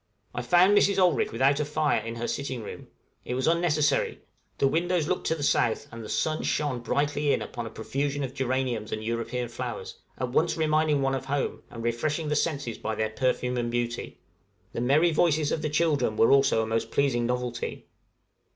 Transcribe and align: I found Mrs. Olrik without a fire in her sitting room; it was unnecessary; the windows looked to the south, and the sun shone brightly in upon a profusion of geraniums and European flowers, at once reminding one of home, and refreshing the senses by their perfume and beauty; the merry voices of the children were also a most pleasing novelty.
I 0.33 0.41
found 0.41 0.75
Mrs. 0.75 0.97
Olrik 0.97 1.31
without 1.31 1.59
a 1.59 1.63
fire 1.63 1.99
in 1.99 2.15
her 2.15 2.27
sitting 2.27 2.63
room; 2.63 2.87
it 3.23 3.35
was 3.35 3.45
unnecessary; 3.45 4.19
the 4.57 4.67
windows 4.67 5.07
looked 5.07 5.27
to 5.27 5.35
the 5.35 5.43
south, 5.43 5.87
and 5.91 6.03
the 6.03 6.09
sun 6.09 6.41
shone 6.41 6.79
brightly 6.79 7.31
in 7.31 7.39
upon 7.43 7.67
a 7.67 7.69
profusion 7.69 8.23
of 8.23 8.33
geraniums 8.33 8.91
and 8.91 9.03
European 9.03 9.47
flowers, 9.47 9.99
at 10.17 10.29
once 10.29 10.57
reminding 10.57 11.03
one 11.03 11.13
of 11.13 11.25
home, 11.25 11.61
and 11.69 11.83
refreshing 11.83 12.29
the 12.29 12.35
senses 12.35 12.79
by 12.79 12.95
their 12.95 13.11
perfume 13.11 13.57
and 13.57 13.69
beauty; 13.69 14.17
the 14.73 14.81
merry 14.81 15.11
voices 15.11 15.51
of 15.51 15.61
the 15.61 15.69
children 15.69 16.17
were 16.17 16.31
also 16.31 16.63
a 16.63 16.65
most 16.65 16.89
pleasing 16.89 17.27
novelty. 17.27 17.85